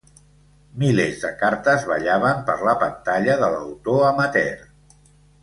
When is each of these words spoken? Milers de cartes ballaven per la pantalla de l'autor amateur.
Milers 0.83 1.19
de 1.25 1.29
cartes 1.41 1.85
ballaven 1.91 2.41
per 2.47 2.57
la 2.69 2.75
pantalla 2.85 3.37
de 3.45 3.51
l'autor 3.57 4.03
amateur. 4.09 4.59